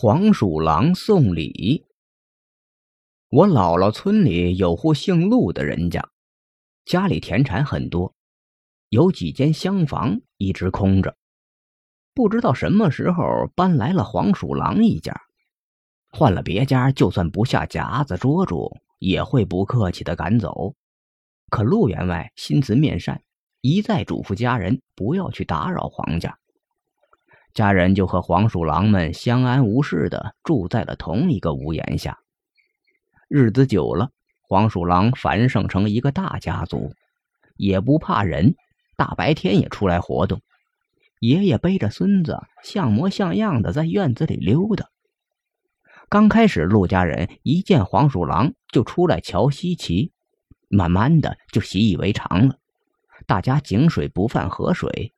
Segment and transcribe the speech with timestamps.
[0.00, 1.84] 黄鼠狼送礼。
[3.30, 6.08] 我姥姥村里有户姓陆的人家，
[6.84, 8.14] 家里田产很多，
[8.90, 11.16] 有几间厢房一直空着。
[12.14, 13.24] 不知道什么时候
[13.56, 15.20] 搬来了黄鼠狼一家，
[16.12, 20.76] 换了别家，就算不下夹子捉住，也会不客气的赶走。
[21.50, 23.20] 可陆员外心慈面善，
[23.62, 26.38] 一再嘱咐家人不要去打扰黄家。
[27.54, 32.18] 家人就和黄鼠狼们相安无事的住在了同一个屋檐下。
[33.28, 34.10] 日子久了，
[34.42, 36.94] 黄鼠狼繁盛成一个大家族，
[37.56, 38.54] 也不怕人，
[38.96, 40.40] 大白天也出来活动。
[41.20, 44.86] 爷爷背着孙子，像模像样的在院子里溜达。
[46.08, 50.12] 刚开始，陆家人一见黄鼠狼就出来瞧稀奇，
[50.68, 52.56] 慢慢的就习以为常了。
[53.26, 55.12] 大家井水不犯河水，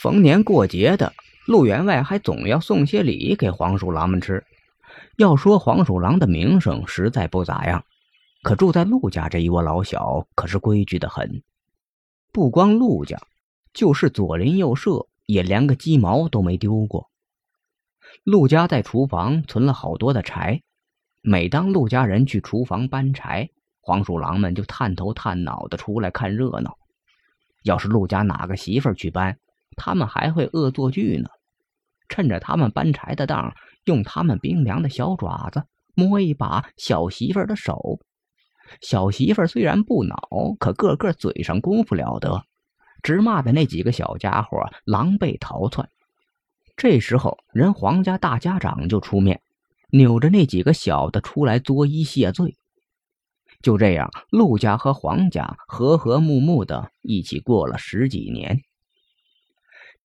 [0.00, 1.12] 逢年过节的。
[1.46, 4.44] 陆员外还总要送些礼给黄鼠狼们吃。
[5.16, 7.84] 要说黄鼠狼的名声实在不咋样，
[8.42, 11.42] 可住在陆家这一窝老小可是规矩的很。
[12.30, 13.18] 不光陆家，
[13.74, 17.10] 就是左邻右舍也连个鸡毛都没丢过。
[18.24, 20.62] 陆家在厨房存了好多的柴，
[21.20, 26.78] 每当陆家人去厨房搬柴，黄鼠狼们就探头探脑的出来看热闹。
[27.62, 29.38] 要是陆家哪个媳妇去搬，
[29.76, 31.28] 他们还会恶作剧呢，
[32.08, 38.00] 趁着他们搬柴的当，用他们冰凉的小爪子摸一把小媳妇儿的手。
[38.80, 40.16] 小媳妇儿虽然不恼，
[40.58, 42.44] 可个个嘴上功夫了得，
[43.02, 45.88] 直骂的那几个小家伙狼狈逃窜。
[46.76, 49.42] 这时候，人黄家大家长就出面，
[49.90, 52.56] 扭着那几个小的出来作揖谢罪。
[53.60, 58.62] 就这样，陆家和黄家和和睦睦的一起过了十几年。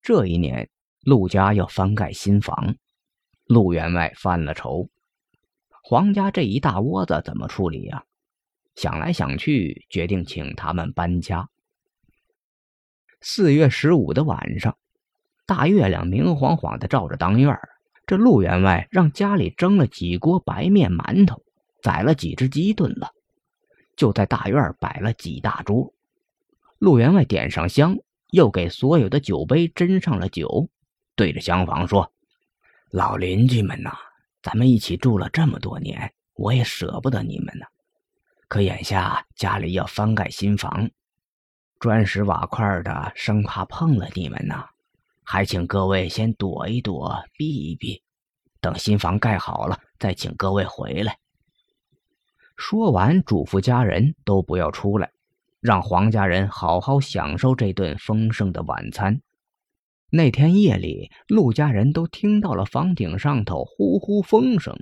[0.08, 0.70] 这一年，
[1.02, 2.78] 陆家要翻盖新房，
[3.44, 4.88] 陆员外犯了愁。
[5.84, 8.06] 黄家这一大窝子怎么处理呀？
[8.74, 11.50] 想来想去，决定请他们搬家。
[13.20, 14.78] 四月十五的晚上，
[15.46, 17.54] 大月亮明晃晃的照着当院
[18.06, 21.44] 这陆员外让家里蒸了几锅白面馒头，
[21.84, 23.12] 宰了几只鸡炖了，
[23.98, 25.94] 就在大院摆了几大桌。
[26.78, 27.98] 陆员外点上香。
[28.32, 30.70] 又给所有的酒杯斟上了酒，
[31.16, 32.12] 对着厢房说
[32.92, 33.92] ：“老邻居们呐，
[34.42, 37.66] 咱们一起住了这么多年，我也舍不得你们呢。
[38.48, 40.90] 可眼下家里要翻盖新房，
[41.80, 44.66] 砖石瓦块的，生怕碰了你们呐。
[45.24, 48.02] 还请各位先躲一躲，避一避，
[48.62, 51.18] 等新房盖好了，再请各位回来。”
[52.58, 55.12] 说完，嘱咐家人都不要出来。
[55.60, 59.22] 让黄家人好好享受这顿丰盛的晚餐。
[60.10, 64.78] 那天夜里，陆家人都听到了房顶上头呼呼风声，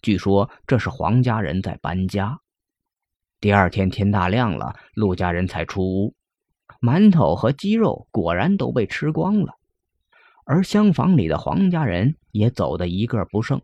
[0.00, 2.38] 据说这是黄家人在搬家。
[3.40, 6.14] 第二天天大亮了，陆家人才出屋，
[6.80, 9.54] 馒头和鸡肉果然都被吃光了，
[10.44, 13.60] 而厢房里的黄家人也走得一个不剩。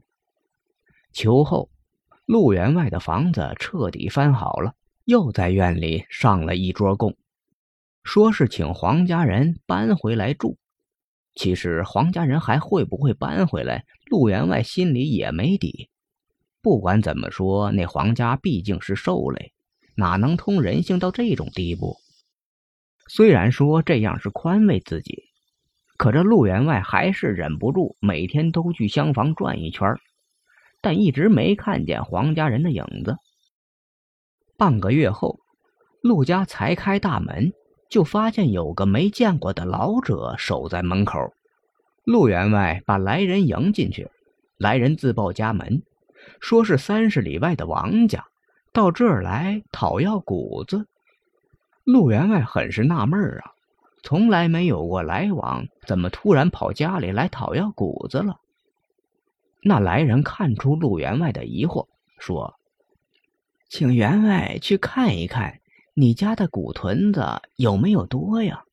[1.12, 1.71] 秋后，
[2.25, 4.75] 陆员外的房子彻底翻好了。
[5.06, 7.17] 又在院里上了一桌供，
[8.03, 10.59] 说是请黄家人搬回来住。
[11.37, 15.91] 其实黄家人还会不会搬回来，陆员外心里也没底。
[16.61, 19.53] 不管怎么说，那黄家毕竟是兽类，
[19.94, 21.99] 哪能通人性到这种地步？
[23.06, 25.23] 虽然说这样是宽慰自己，
[25.97, 29.94] 可这陆员外还是忍不住每天都去厢房转一圈，
[30.81, 33.17] 但一直没看见黄家人的影子。
[34.59, 35.39] 半个月后，
[36.00, 37.53] 陆家才开大门，
[37.91, 41.34] 就发现有个没见过的老者守在门口。
[42.05, 44.09] 陆员外把来人迎进去，
[44.56, 45.83] 来人自报家门，
[46.41, 48.25] 说是三十里外的王家，
[48.72, 50.87] 到这儿来讨要谷子。
[51.84, 53.53] 陆员外很是纳闷啊，
[54.03, 58.41] 从来没有过来往，怎么突然跑家里来讨要谷子了？
[59.62, 61.87] 那来人看出陆员外的疑惑，
[62.19, 62.55] 说。
[63.69, 65.61] 请员外去看一看，
[65.95, 68.65] 你家的谷屯子有没有多呀？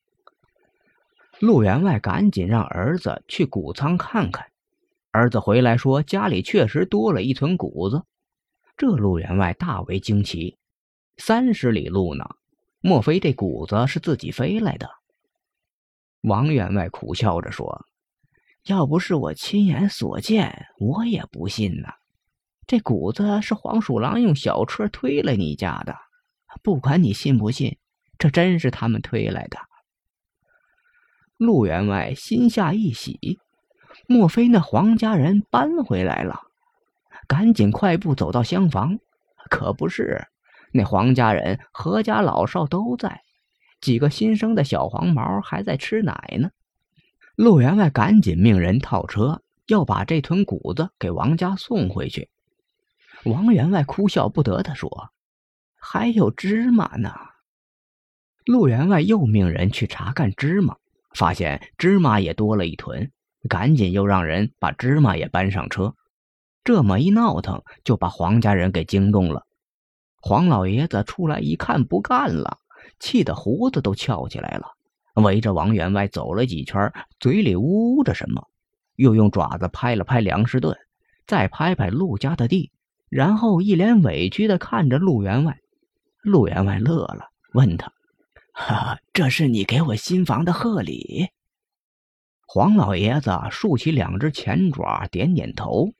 [1.40, 4.46] 陆员外赶紧让儿子去谷仓看看。
[5.10, 8.04] 儿子回来说，家里确实多了一存谷子。
[8.76, 10.56] 这陆员外大为惊奇，
[11.16, 12.24] 三十里路呢，
[12.80, 14.88] 莫非这谷子是自己飞来的？
[16.22, 17.84] 王员外苦笑着说
[18.66, 21.88] ：“要不是我亲眼所见，我也不信呢。”
[22.66, 25.94] 这谷子是黄鼠狼用小车推来你家的，
[26.62, 27.76] 不管你信不信，
[28.18, 29.58] 这真是他们推来的。
[31.36, 33.38] 陆员外心下一喜，
[34.08, 36.40] 莫非那黄家人搬回来了？
[37.26, 38.98] 赶紧快步走到厢房，
[39.50, 40.26] 可不是，
[40.72, 43.22] 那黄家人何家老少都在，
[43.80, 46.50] 几个新生的小黄毛还在吃奶呢。
[47.36, 52.30] 陆员外赶紧命人套车，要把这屯谷子给王家送回去。
[53.24, 55.10] 王员外哭笑不得的说
[55.80, 57.12] ：“还有芝麻呢。”
[58.44, 60.76] 陆员外又命人去查看芝麻，
[61.14, 63.10] 发现芝麻也多了一屯，
[63.48, 65.94] 赶紧又让人把芝麻也搬上车。
[66.62, 69.46] 这么一闹腾，就把黄家人给惊动了。
[70.16, 72.58] 黄老爷子出来一看，不干了，
[72.98, 74.66] 气得胡子都翘起来了，
[75.22, 78.48] 围着王员外走了几圈，嘴里呜呜着什么，
[78.96, 80.76] 又用爪子拍了拍粮食盾，
[81.26, 82.72] 再拍拍陆家的地，
[83.08, 85.58] 然后一脸委屈的看着陆员外。
[86.22, 87.92] 陆员外乐了，问他。
[88.52, 91.28] 哈，这是你给我新房的贺礼。
[92.46, 95.92] 黄老爷子竖起两只前爪，点点头。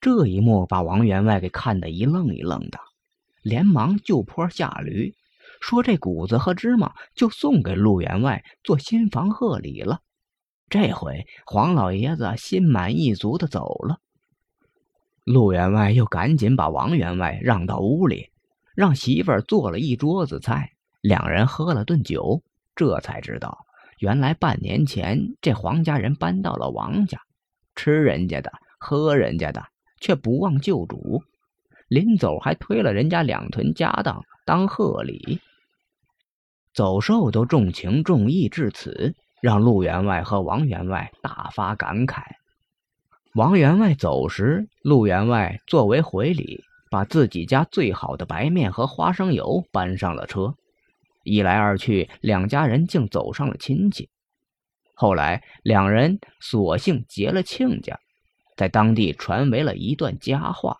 [0.00, 2.78] 这一幕把王员外给看得一愣一愣的，
[3.42, 5.14] 连忙就坡下驴，
[5.60, 10.00] 说：“这谷子和芝麻就送给陆员外做新房贺礼了。”
[10.68, 13.98] 这回黄老爷子心满意足的走了。
[15.26, 18.30] 陆员外又赶紧把王员外让到屋里，
[18.76, 20.70] 让媳妇儿做了一桌子菜。
[21.00, 22.44] 两人喝了顿酒，
[22.76, 23.66] 这才知道，
[23.98, 27.20] 原来半年前这黄家人搬到了王家，
[27.74, 29.64] 吃人家的，喝人家的，
[30.00, 31.24] 却不忘旧主。
[31.88, 35.40] 临走还推了人家两屯家当当贺礼。
[36.72, 42.22] 走兽都重情重义至此，让陆员外和王员外大发感慨。
[43.36, 50.54] 王员外走时，陆员外作为回礼，把自己家最好的白面和花生油搬上了车。
[51.22, 54.08] 一来二去，两家人竟走上了亲戚。
[54.94, 58.00] 后来，两人索性结了亲家，
[58.56, 60.78] 在当地传为了一段佳话。